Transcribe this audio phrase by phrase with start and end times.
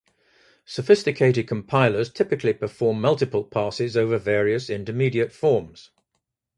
[0.65, 5.91] Sophisticated compilers typically perform multiple passes over various intermediate forms.